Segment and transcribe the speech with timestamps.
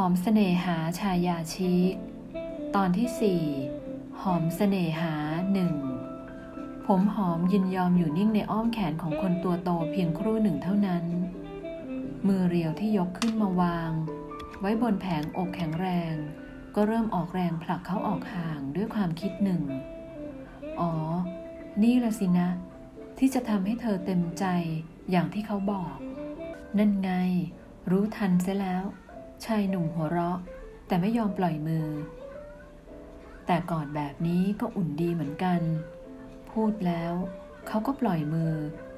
[0.00, 1.94] หอมเสน่หาชายาชีก
[2.76, 3.42] ตอนที่สี่
[4.22, 5.14] หอมเสน่หา
[5.52, 5.74] หนึ่ง
[6.86, 11.04] ผมหอมยินยอมอยู่นิ่งในอ้อมแขนของคนตัวโตเพียงครู่หนึ่งเท่านั้น
[12.26, 13.92] มือเรียวที่ยกขึ้นมาวาง
[14.60, 16.14] ไว้บนแผงอกแข็งแรง
[16.74, 19.62] ก็เริ่มออกแรงผลักเขาออกห่างด้วยความคิดหนึ่ง
[20.80, 20.92] อ๋อ
[21.82, 22.48] นี่ละสินะ
[23.18, 24.44] ที่จะทำให้เธอเต็มใจ
[25.10, 25.96] อย่างที่เขาบอก
[26.78, 27.10] นั่นไง
[27.90, 28.86] รู้ทันเสียแล้ว
[29.44, 30.38] ชายหนุ่มหัวเราะ
[30.86, 31.86] แต่ไม่ยอมปล่อยมือ
[33.46, 35.60] แต่กอนแบบนี้ก็อุ่นดีเหมือนกัน
[36.50, 37.12] พูดแล้ว
[37.66, 38.54] เขาก็ปล่อยมือ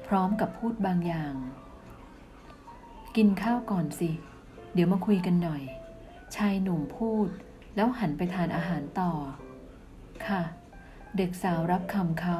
[0.07, 1.33] พร้อมกับพูดบางอย่าง
[3.15, 4.11] กินข้าวก่อนสิ
[4.73, 5.63] เดี๋ยวมาคุยกันหน่อย
[6.35, 7.29] ชายหนุ่มพูด
[7.75, 9.11] แล้วหันไปทานอาหารต่อ
[10.27, 10.41] ค่ะ
[11.17, 12.39] เด็กสาวรับคำเขา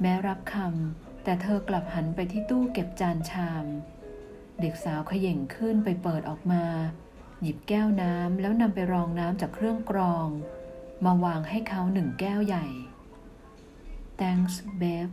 [0.00, 3.64] แม้รับคำแต่เธอกลับหันไปที่ตู้เก็บจานชาม
[4.60, 6.64] เด็กสาวขย่งขึ้นไปเปิดออกมา
[7.42, 10.28] หยิบแก้วน้ำแล้วนำไปรองน้ำจากเครื่องกรอง
[11.04, 12.66] มาวางให้เขาหนึ่งแก้วใหญ่
[14.18, 15.12] thanks babe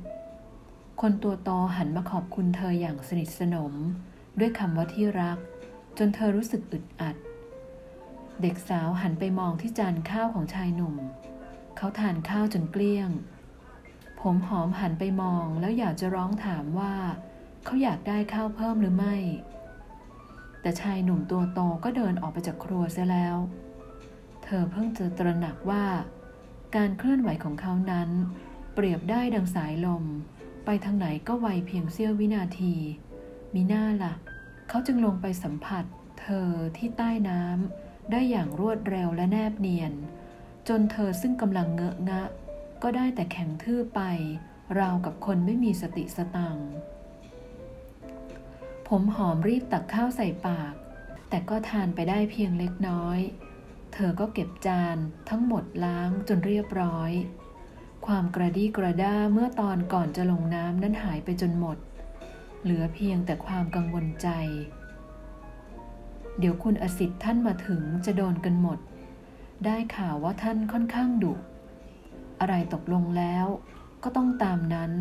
[1.02, 3.74] คนตัวโตหันมาขอบคุณเธออย่างสนิทสนม
[4.40, 5.38] ด้วยคำว่าที่รัก
[5.98, 7.16] จนเธอรู้สึกอึดอัด
[8.42, 10.96] เด็กสาวหันไปมองที่จานข้าวของชายหนุ่ม
[11.78, 13.10] เขาทานข้าวจนเกลี้ยง
[14.20, 16.94] ผมหอมหันไปมองแล้วอยากจะร้องถามว่า
[17.66, 19.16] เขาอยากได้ข้าวเพิ่มหรือไม่
[20.62, 23.38] แต่ชายหนุ่มตัวโตก็เดินออกไปจากครัวเสียแล้ว
[24.44, 25.86] เธอเพิ่งจะตระหนักว่า
[26.76, 28.10] การเคลื่อนไหวของเขานั้น
[28.74, 30.04] เปรียบได้ดังสายลม
[30.66, 32.76] ไปทางไหนก็ไวเพียงเสี้ยววินาที
[33.54, 34.14] มีหน้าละ่ะ
[34.70, 35.84] เขาจึงลงไปสัมผัส
[36.22, 39.94] เธอที่ใต้น้ำได้อย่างรวดเร็วและแนบเนียน
[40.68, 42.24] จนเธอซึ่งกำลังเงอะงะ
[42.84, 44.02] ก็ได้แต่แข็งทื่อไป
[44.80, 46.72] ราวกับคนไม่มีสติสตังค์
[48.88, 50.74] ผมหอมรีบตักข้าวใส่ปาก
[51.30, 53.20] แต่ก็ทานไปได้เพียงเล็กน้อย
[53.94, 54.98] เธอก็เก็บจาน
[55.30, 57.12] ทั้งหมดล้างจนเรียบร้อย
[58.06, 61.78] ความกระดี้กระด้าเมื่อตอนก่อนจะลงน้ำนั้นหายไปจนหมด
[62.62, 64.30] เหลือเพียงแต่ความกังวลใจ
[66.40, 68.80] เดี๋ยวคุณอสิทธิ์ท่านมาถึงจะโดนกันหมด
[69.66, 71.34] ได้ข่าวว่าท่านค่อนข้างดุ
[72.40, 73.46] อะไรตกลงแล้ว
[74.04, 74.92] ก็ต้องตามนั้น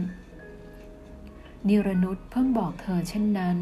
[1.68, 3.58] นิรนุษเพิ่งบอกเธอเช่นนั้น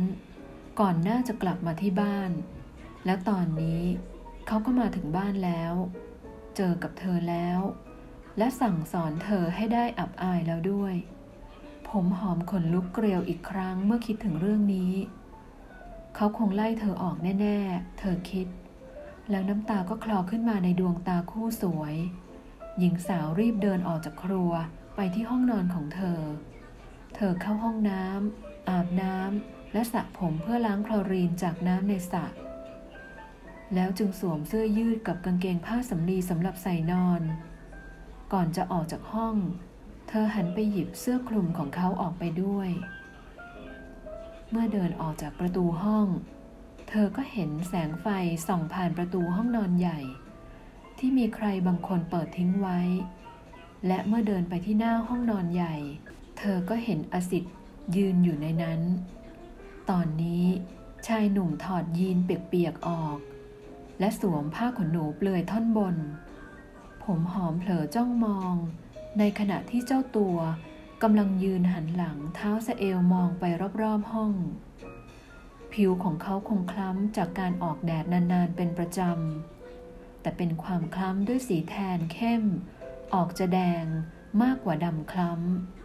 [0.81, 2.31] ก่อนหน้าจะกลับมาที่บ้าน
[3.05, 3.83] แล้วตอนนี้
[4.47, 5.75] เขาก็มาถึงบ้านแล้ว
[6.57, 7.61] เจอกับเธอแล้ว
[8.39, 10.95] และสั่งสอนเธอให้ได้อับอายแล้วด้วย
[11.89, 14.93] ผมหอมขนลุกเกลียวอีกครั้งเมื่อคิดถึงเรื่องนี้
[16.17, 18.47] เขาคงไล่เธอออกแน่ ๆ เธอคิด
[19.31, 21.95] แล้วน้ำตาก็คลอขึ้นมาในดวงตาคู่สวย
[22.79, 24.53] หญิงสาวรีบเดินออกจากครัว
[24.97, 26.21] ไปที่ห้องนอนของเธอ
[27.15, 32.27] เธอเข้าห้องน้ำอาบน้ำและสระผมเพื่อล้างคลอรีนจากน้ำในสระ
[33.75, 37.23] แล้วจึงสวมเสื้อยืดกับกางเกงผ้าสำลีสำหรับใส่นอน
[38.33, 39.37] ก่อนจะออกจากห้อง
[40.09, 42.69] เธอหันไปหยิบเสื้อคลุมของเขาออกไปด้วย
[44.51, 46.07] เมื่อเดินออกจากประตูห้อง
[46.89, 48.07] เธอก็เห็นแสงไฟ
[48.47, 50.01] ส่องผ่านประตูห้องนอนใหญ่
[50.99, 52.81] ที่มีใครบางคนเปิดทิ้งไว้
[53.87, 55.75] และเมื่อเดินไปที่หน้าห้องนอนใหญ่
[56.45, 57.55] เธอก็เห็นอสิทธิ์
[57.97, 58.81] ยืนอยู่ในนั้น
[59.91, 60.45] ตอนนี้
[61.07, 63.19] ชายหนุ่มถอดยีนเปียกๆออก
[64.01, 65.97] และสวมผ้าขนหนูเปลือยท่อนบน
[67.05, 68.55] ผมหอมเผลอจ้องมอง
[69.19, 70.37] ในขณะที่เจ้าตัว
[71.03, 73.45] กำลังยืนหันหลังเท้าสะเอวมองไป
[73.83, 74.33] รอบๆห้อง
[75.73, 82.43] ผิวของเขาคงคล้ำจากการออกแดดนานๆเป็นประจำ แต่เป็นความคล้ำด้วยสีแทนเข้ม
[83.15, 83.85] ออกจะแดง
[84.43, 85.82] มากกว่าดำคล้ำ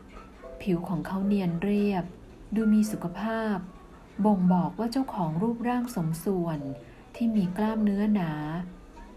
[0.62, 2.03] ผิวของเขาเนียนเรียบ
[2.56, 3.57] ดูมีสุขภาพ
[4.25, 6.59] บ่งบอกว่าเจ้าของรูปร่างสมส่วน
[7.16, 8.31] ที่มีกล้ามเนื้อหนา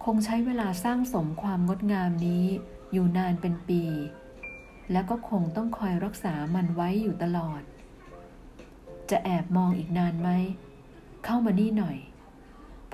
[0.05, 2.47] คงใช้เวลาสร้างสมความงดงามนี้
[2.93, 3.83] อยู่นานเป็นปี
[4.93, 7.63] และก็คงต้องคอยรักษามันไว้อยู่ตลอด
[9.11, 10.29] จะแอบมองอีกนานไหม
[11.25, 11.99] เข้ามานี่หน่อย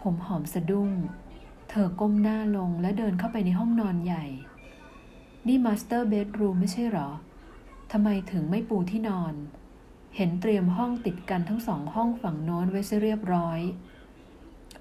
[0.01, 0.91] ผมหอมสะดุ้ง
[1.71, 4.25] เธอก้มหน้าลงและเดินเข้าไปในห้องนอนใหญ่
[5.47, 9.35] นี่ master bedroom ไม่ใช่หรอำไมถึงไม่ปูที่นอน
[10.17, 13.61] เห็นเตรียมห้องติดกันทั้งสองห้องฝั่งโน้นไว้เรียบร้อย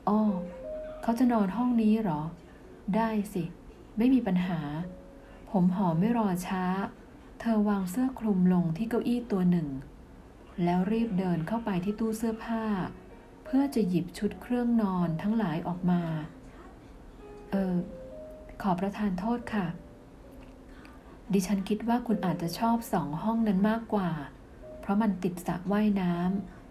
[0.07, 0.21] อ้อ
[1.01, 2.21] เขาจะนอนห้องนี้หรอ
[2.95, 3.43] ได้สิ
[3.97, 4.59] ไม่มีปัญหา
[5.51, 6.65] ผมหอมไม่รอช้า
[7.39, 9.67] เธอวางเสื้อคลุมลงที่เก้าอี้ตัวหนึ่ง
[10.63, 12.63] แล้วรีบเดินเข้าไปที่ตู้เสื้อผ้า
[13.45, 16.01] เพื่อจะหยิบชุดเครื่องนอนทั้งหลายออกมา
[17.51, 17.75] เออ
[18.61, 19.67] ขอประทานโทษค่ะ
[21.33, 24.11] ดิฉันคิดว่าคุณอาจจะชอบสองห้องนั้นมากกว่า
[24.79, 26.13] เพราะมันติดสระว่ายน้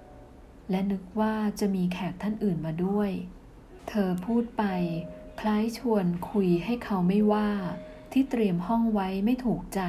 [0.07, 3.11] ำและนึกว่าจะมีแขกท่านอื่นมาด้วย
[3.89, 4.65] เธอพูดไป
[5.41, 7.51] คล้ายชวนคุยให้เขาไม่ว่า
[8.13, 9.81] ที่เตรียมห้องไว้ไม่ถูกใจ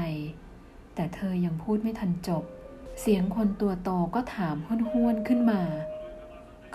[0.96, 2.44] แต่เธอยังพูดไม่ทันจบ
[3.00, 4.56] เสียงคนตัวโตก็ถาม
[4.92, 5.62] ห้วนๆขึ้นมา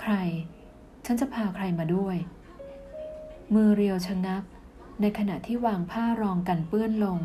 [0.00, 0.12] ใคร
[1.04, 2.16] ฉันจะพาใครมาด้วย
[3.54, 4.42] มือเรียวชะงัก
[5.00, 7.20] ในขณะที่วางผ้ารองกันเปื้อนลง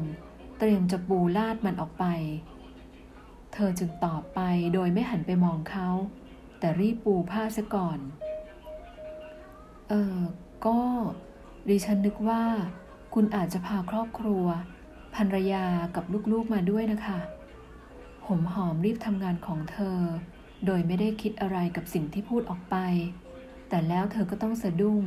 [0.57, 2.05] เตรียมจะปูลาดมันออกไป
[3.53, 4.39] เธอจึงตอบไป
[4.73, 5.89] โดยไม่หันไปมองเขา
[6.59, 7.99] แต่รีบปูผ้าซะก่อน
[9.89, 10.17] เออ
[10.65, 10.79] ก็
[11.69, 12.43] ดิฉันนึกว่า
[13.13, 14.45] คุณอาจจะพาครอบครัว
[15.15, 15.65] ภรรยา
[15.95, 17.19] กับลูกๆมาด้วยนะคะ
[18.25, 19.99] ผมหอมรีบทำงานของเธอ
[20.65, 22.75] โดยไม่ได้คิดอะไรกับสิ่งที่พูดออกไป
[23.69, 25.03] แต่แล้วเธอก็ต้องสะดุ้ง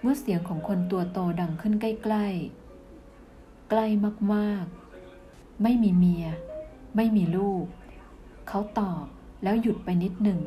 [0.00, 2.65] เมื่อเสียงของคนตัวโตดังขึ้นใกล้ๆ
[3.70, 3.86] ใกล้
[4.34, 6.26] มากๆ ไม่มีเมีย
[6.96, 7.64] ไม่มีลูก
[8.48, 9.04] เขาตอบ
[9.42, 10.40] แล้วหยุดไปนิดหนึ่ง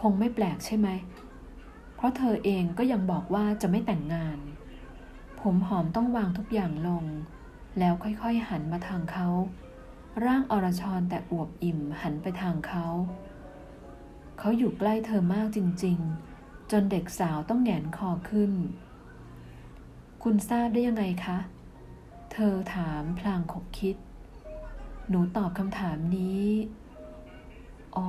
[0.00, 0.88] คงไม่แปลกใช่ไหม
[1.94, 4.38] เพราะเธอเองก็ยังบอกว่าจะไม่แต่งงาน
[5.40, 7.04] ผมหอมต้องวางทุกอย่างลง
[7.78, 9.28] แล้วค่อยๆหันมาทางเขา
[10.24, 12.86] ร่างอรชรแต่อวบอิ่มหันไปทางเขา
[14.38, 15.98] เขาอยู่ใกล้เธอมากจริง
[16.34, 18.52] ๆ จนเด็กสาวต้องแหงนคอขึ้น
[20.22, 21.38] คุณทราบได้ยังไงคะ
[22.38, 23.96] เธอถามพลางขบคิด
[25.08, 26.48] หนูตอบคำถามนี้
[27.96, 28.08] อ๋อ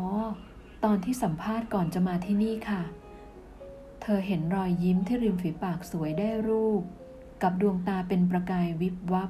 [0.84, 2.84] ตอนที่สัมภาษณ์ก่อนจะมาที่นี่ค่ะ
[4.02, 6.82] เธอเห็นรอยยิ้มที่ริมฝีปากสวยได้รูป
[7.44, 9.30] กับดวงตาเป็นประกายวิบวับ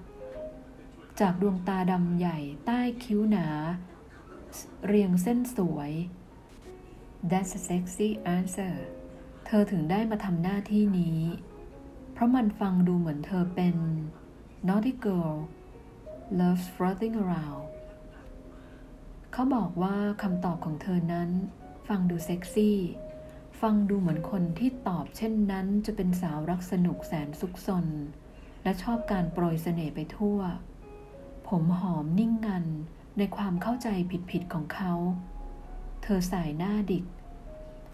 [1.19, 3.47] จากดวงตาดำใหญ่ใต้คิ้วหนา
[4.85, 5.91] เรียงเส้นสวย
[7.29, 8.75] That's a sexy answer
[9.45, 11.19] เธอถึงได้มาทำหน้าที่นี้
[12.11, 13.77] เพราะมันฟังดูเหมือนเธอเป็น
[14.67, 15.37] naughty girl
[16.39, 17.63] loves floating around
[19.31, 21.29] เขาบอกว่าคำตอบของเธอนั้น
[21.87, 22.79] ฟังดูเซ็กซี่
[23.61, 27.87] ฟังดูเหมือนคนที่ตอบเช่นนั้นจะเป็นสาวรักสนุกแสนซุกซน
[28.63, 30.39] และชอบการโปรยเสน่ห์ไปทั่ว
[31.47, 32.65] ผมหอมนิ่งงัน
[33.17, 33.87] ในความเข้าใจ
[34.31, 34.93] ผิดๆของเขา
[36.03, 37.05] เธอสายหน้าดิก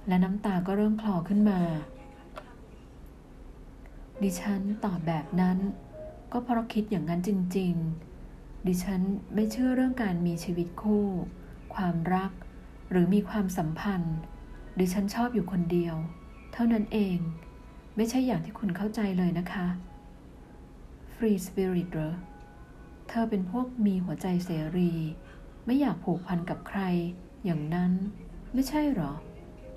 [0.07, 1.59] และน้ำตาก็เริ่มคลอขึ้นมา
[4.21, 5.57] ดิฉันตอบแบบนั้น
[6.31, 7.74] ก็เพราะคิดอย่างนั้นจริง
[8.22, 9.01] ๆ ดิฉัน
[9.33, 11.06] ไม่เชื่อเรื่องการมีชีวิตคู่
[11.75, 12.31] ความรัก
[12.92, 14.18] หรือมีความสัมพันธ์
[14.80, 15.95] ดิฉันชอบอยู่คนเดียว
[16.54, 17.18] เท่านั้นเอง
[17.95, 19.68] ไม่ใช่อย่างที่คุณเข้าใจเลยนะคะ
[21.16, 22.16] Free Spirit เหรอ
[23.07, 24.94] เธอเป็นพวกมีหัวใจเสรี
[25.66, 26.81] ไม่อยากผูกพันกับใคร
[27.45, 27.92] อย่างนั้น
[28.54, 29.12] ไม่ใช่หรอ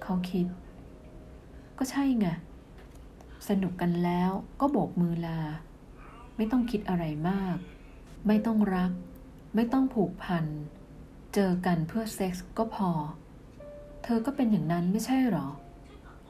[0.03, 0.47] เขาคิด
[1.79, 2.27] ก็ใช่ไง
[3.49, 4.31] สนุกกันแล้ว
[4.61, 5.41] ก็โบกมือลา
[6.37, 7.57] ไม่ต้องคิดอะไรมาก
[8.27, 8.93] ไม่ต้องรัก
[9.55, 10.45] ไม่ต้องผูกพัน
[11.35, 12.91] เจอกันเพื่อเซ็กส์ก็พอ
[14.05, 15.49] เธอก็เป็นอย่างนั้นไม่ใช่หรอ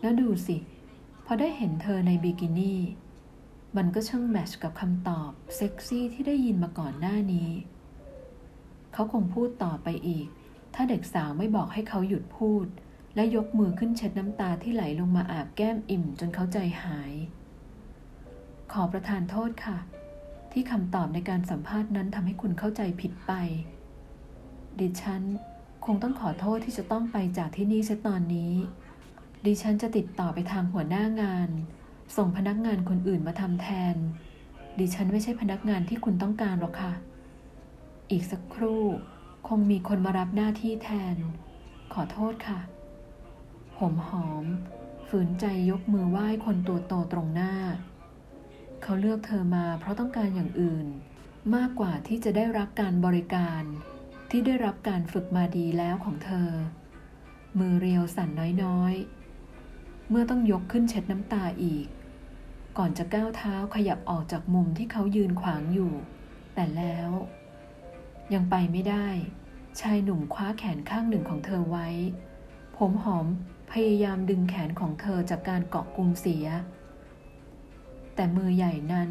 [0.01, 0.57] แล้วดูสิ
[1.27, 2.81] พอได้เห็นเธอในบิกินี่
[3.77, 7.51] มันก็ช่าง match กับคำตอบเซ็กซี่ที่ได้ยินมาก่อนหน้านี้
[8.93, 10.27] เขาคงพูดต่อไปอีก
[10.75, 12.67] ถ้าเด็กสาวไม่บอกให้เขาหยุดพูด
[13.15, 17.13] และยกมือขึ้นเช็ดน้ำตาที่ไหลลงมาอาบแก้มอิ่มจนเขาใจหาย
[18.79, 19.79] ขอประทานโทษค่ะ
[20.53, 23.33] ที่คำตอบในการสัมภาษณ์นั้นทำให้คุณเข้าใจผิดไป
[24.81, 25.23] ดิฉัน
[25.85, 28.55] คงต้องขอโทษที่จะต้องไปจากที่นี่เสียตอนนี้
[29.47, 31.51] ดิฉันจะติดต่อไปทางหัวหน้างาน
[32.17, 33.97] ส่งพนักงานคนอื่นมาทำแทน
[34.79, 36.93] ดิฉันไม่ใช่พนักงานที่คุณต้องการหรอกค่ะ
[38.11, 38.85] อีกสักครู่
[39.49, 41.17] คงมีคนมารับหน้าที่แทน
[41.93, 42.61] ขอโทษค่ะ
[43.79, 44.45] ผมหอม
[45.09, 47.55] ฝืนใจยกมือไหว้คนตัวโตตรงหน้า
[48.87, 50.87] เขาเลือกเธอมาเพราะต้องการอย่างอื่น
[51.55, 53.63] มากกว่าที่จะได้รับการบริการ
[54.31, 56.51] ที่ได้รับการฝึกมาดีแล้วของเธอ
[57.59, 58.31] มือเรียวสั่น
[58.63, 61.87] น้อยๆ เมื่อต้องยกขึ้นเช็ดน้ำตาอีก
[62.79, 65.93] ก่อนจะก้าวเท้าขยับออกจากมุมที่เขายืนขวางอยู่
[66.55, 67.11] แต่แล้ว
[68.35, 69.09] ยังไปไม่ได้
[69.81, 71.89] ชายหนุ่มคว้าแขนข้างหนึ่งของเธอไว้
[72.77, 73.27] ผมหอม
[73.73, 76.47] พยายามดึงแขนของเธอจากการเกาะกลุ่มเสีย
[78.15, 79.11] แต่มือใหญ่นั้น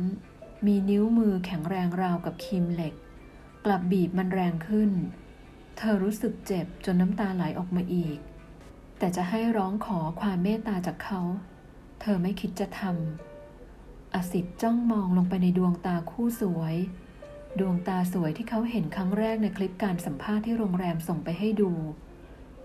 [0.65, 2.93] มีนิ้วมือแข็งแรงราวกับคีมเหล็ก
[3.65, 4.91] กลับบีบมันแรงขึ้น
[5.77, 8.17] เธอรู้สึกเจ็บจนน้ำตาไหลออกมาอีก
[8.97, 11.21] แต่จะให้ร้องขอความเมตตาจากเขา
[12.01, 16.75] เธอไม่คิดจะทำอสิทธิ์จ้องมองลงไปในดวงตาคู่สวย
[17.59, 21.71] ดวงตาสวยที่เขาเห็นครั้งแรกในคลิปการสัมภาษณ์ที่โรงแรมส่งไปให้ดู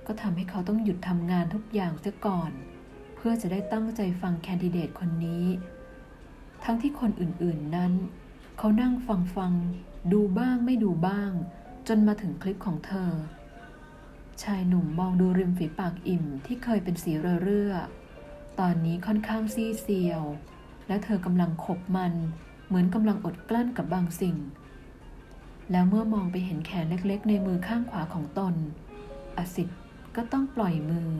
[0.06, 2.50] ก็ทำให้เขาต้องหยุดทำงานทุกอย่างเสียก่อน
[3.16, 5.44] เพื่อจะได้ตั้งใจฟังแคนดิเดตคนนี้
[6.70, 7.92] ทั้งที่คนอื่นๆนั้น
[8.58, 9.52] เขานั่งฟังฟัง
[10.12, 11.30] ดูบ้างไม่ดูบ้าง
[11.88, 13.12] จนมาถึงคลิปของเธอ
[14.42, 17.74] ชายหนุ่มมองดูริมฝีปากอิ่มที่เคยเป็นสีเรื่อ
[18.60, 20.22] ตอนนี้ค่อนข้างซีเซียว
[20.88, 22.12] และเธอกำลังขบมัน
[22.66, 24.36] เหมือนกำลังอดกลั้นกับบางสิ่ง
[25.70, 28.54] แล้วเมื่อมองไปเห็นแขนเล็กๆ ในมือข้างขวาของตน
[29.38, 29.78] อสิทธ์
[30.16, 31.10] ก็ต้องปล่อยมือ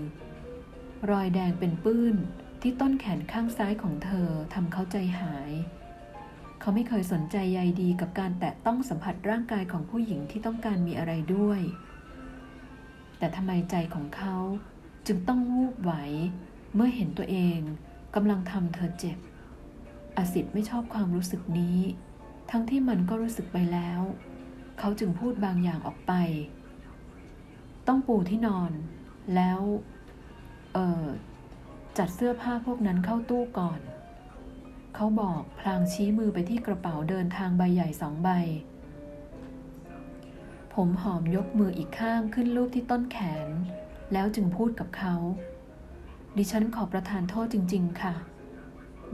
[1.10, 2.16] รอยแดงเป็นปื้น
[2.62, 5.52] ที่ต้นแขนข้างซ้ายของเธอทำเขาใจหาย
[6.60, 11.60] เขาไม่เคยสนใจใยดีกับการแตะต้องสัมผัสร่างกายของผู้หญิงที่ต้องการมีอะไรด้วย
[13.18, 14.36] แต่ทำไมใจของเขา
[15.06, 15.92] จึงต้องวูบไหว
[16.74, 17.58] เมื่อเห็นตัวเอง
[18.14, 19.18] กำลังทำเธอเจ็บ
[20.16, 21.78] อสิทธิ์ไม่ชอบความรู้สึกนี้
[22.50, 24.00] ทั้งที่มันก็รู้สึกไปแล้ว
[24.78, 26.12] เขาจึงพูดบางอย่างออกไป
[27.86, 28.72] ต้องปูที่นอน
[29.34, 29.60] แล้ว
[30.74, 31.04] เออ
[31.98, 33.80] จัดเสื้อผ้าพวกนั้นเข้าตู้ก่อน
[34.94, 38.28] เขาบอกพลางชี้มือไปที่กระเป๋าเดินทางใบใหญ่สองใบ
[40.74, 43.48] ผมหอมยกมืออีกข้างขึ้นรูปที่ต้นแขน
[44.12, 45.14] แล้วจึงพูดกับเขา
[46.36, 48.14] ดิฉันขอประทานโทษจริง ๆ ค่ะ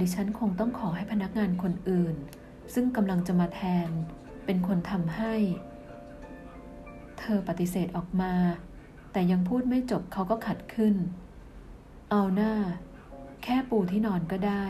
[0.00, 2.16] ดิฉันคงต้องขอให้พนักงานคนอื่น
[2.74, 3.90] ซึ่งกำลังจะมาแทน
[4.44, 5.34] เป็นคนทำให้
[7.18, 8.34] เธอปฏิเสธออกมา
[9.12, 10.96] แต่ยังพูดไม่จบเขาก็ขัดขึ้น
[12.10, 12.52] เอาหน้า
[13.42, 14.64] แค่ปูที่นอนก็ได้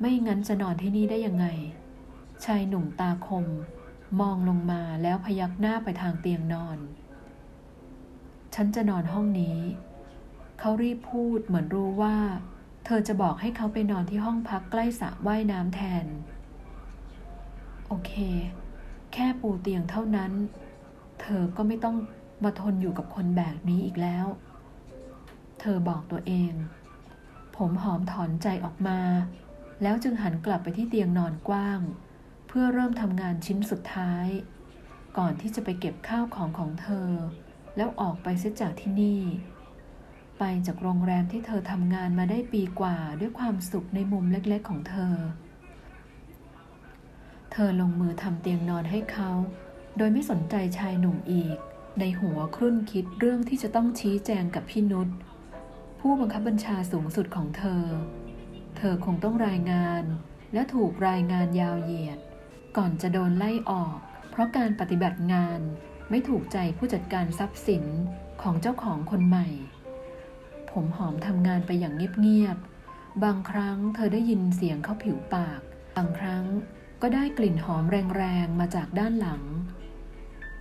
[0.00, 1.46] ไม่งั้นจะนอนที่นี่ได้ยังไง
[2.44, 3.46] ชายหนุ่มตาคม
[4.20, 6.78] มองลงมาแล้วพยักหน้าไปทางเตียงนอน
[8.54, 9.58] ฉันจะนอนห้องนี้
[10.58, 12.16] เขารีบพูดเหมือนรู้ว่า
[12.84, 16.06] เธอจะบอกให้เขาไปนอนที่ห้องพักใกล้สระว่ายน้ำแทน
[17.88, 18.12] โอเค
[19.12, 20.32] แค่ปูเตียงเท่านั้น
[21.20, 21.96] เธอก็ไม่ต้อง
[22.44, 24.26] มาทนอยู่กับคนแบบนี้อีกแล้ว
[25.62, 26.52] เธอบอกตัวเอง
[27.56, 29.00] ผมหอมถอนใจออกมา
[29.82, 31.80] แล้วจึงหันกลับไปที่เตียงนอนกว้าง
[32.48, 34.26] เพื่อเริ่มทำงานชิ้นสุดท้าย
[35.18, 37.10] ก่อนที่จะไปเก็บข้าวของของเธอ
[37.76, 39.22] แล้วออกไปเสียจากที่นี่
[40.38, 45.14] ไปจากโรงแรมที่เธอทำงานมาได้ปีกว่าด้วยความสุขในมุมเล็กๆของเธอ
[47.52, 49.30] เธอลงมือทำเตียงนอนให้เขา
[49.96, 51.56] โดยไม่สนใจชายหนุ่มอีก
[51.98, 55.08] ในหัวครุ่นคิดเรื่องที่จะต้องชี้แจงกับพี่นุช
[56.06, 57.84] ผู้บังคับบัญชาสูงสุดของเธอ
[58.76, 60.04] เธอคงต้องรายงาน
[60.52, 62.18] และถูกรายงานยาวเหยียด
[62.76, 63.98] ก่อนจะโดนไล่ออก
[64.30, 65.60] เพราะการปฏิบัติงาน
[66.10, 67.84] ไม่ถูกใจผู้จัดการทรัพย์สิน
[68.42, 69.48] ของเจ้าของคนใหม่
[70.70, 75.60] ผมหอมทำงานไปอย่างเงียบๆ บางครั้งเธอได้ยินเสียงเขาผิวปาก
[75.96, 76.44] บางครั้ง
[77.02, 77.84] ก็ได้กลิ่นหอม
[78.16, 79.42] แรงๆ มาจากด้านหลัง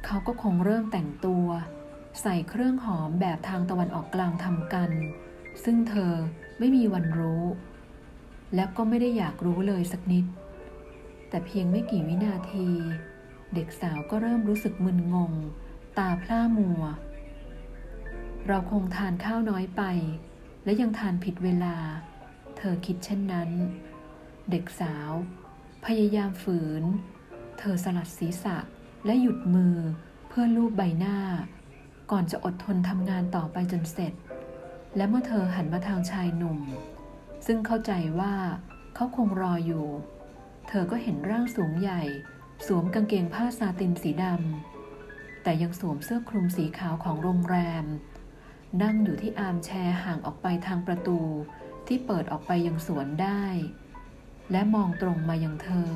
[0.05, 1.47] เขาก็คงเริ่มแต่งตัว
[2.21, 4.91] ใส่เครื่องหอมแบบทางตะวันออกกลางทำกัน
[5.63, 6.13] ซึ่งเธอ
[6.59, 7.43] ไม่มีวันรู้
[8.55, 10.25] และก็ไม่ได้อยากรู้เลยสักนิด
[11.29, 12.69] แต่เพียงไม่กี่วินาที
[13.53, 15.33] เด็กสาวก็เริ่มรู้สึกมึนงง
[15.97, 16.83] ตาพร่ามัว
[18.47, 19.83] เราคงทานข้าวน้อยไป
[20.63, 21.75] และยังทานผิดเวลา
[22.57, 23.49] เธอคิดเช่นนั้น
[24.51, 25.11] เด็กสาว
[25.85, 26.83] พยายามฝืน
[27.59, 28.57] เธอสลัดศีรษะ
[29.05, 29.75] และหยุดมือ
[30.27, 31.17] เพื่อลูบใบหน้า
[32.11, 34.13] ก่อนจะอดทนทำงานต่อไปจนเสร็จ
[34.95, 36.59] และเมื่อเธอหันมาทางชายหนุ่ม
[37.45, 38.35] ซึ่งเข้าใจว่า
[38.95, 39.87] เขาคงรออยู่
[40.67, 42.03] เธอก็เห็นร่างสูงใหญ่
[42.65, 47.85] สวมกางเกงผ้าซาตินสีดำแต่ยังสวมเสื้อคลุมสีขาวของโรงแรม
[48.81, 51.19] นั่งอยู่ที่อาร์มแชร์ห่างออกไปทางประตู
[51.87, 53.43] ที่เปิดออกไปยังสวนได้
[54.51, 55.91] และมองตรงมายังเธอ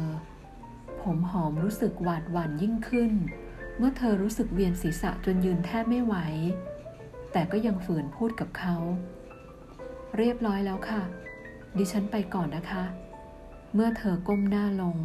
[1.02, 3.12] ผมหอมรู้สึกหวาดหวั่นยิ่งขึ้น
[3.78, 6.16] เมื่อเธอรู้สึกเวียนศีรษะจนยืนแทบไม่ไหว
[7.38, 8.76] แต่ก็ยังฝืนพูดกับเขา
[10.18, 11.02] เรียบร้อยแล้วค่ะ
[11.78, 12.84] ดิฉันไปก่อนนะคะ
[13.74, 14.98] เมื่อเธอก้มหน้าลง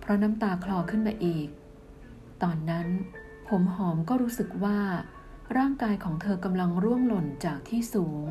[0.00, 1.48] เพราะน้ำตาคลอขึ้นมาอีก
[2.42, 2.88] ตอนนั้น
[3.48, 4.80] ผมหอมก็รู้สึกว่า
[5.56, 8.26] ร่างกายของเธอกำลังร่วงหล่นจากที่สูง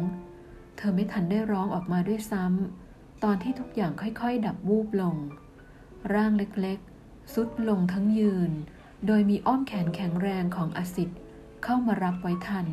[0.78, 5.16] เธอไม่ทันได้ร้องออกมาด้วยซ้ำตอนที่ทุกอย่างค่อยๆ ดับวูบลง
[6.14, 8.52] ร่างเล็กๆสุดลงทั้งยืน
[9.08, 11.20] โดยมีอ้อมแขนแข็งแรงของอสิทธิ์
[11.64, 12.70] เข้ามารับไว้ทัน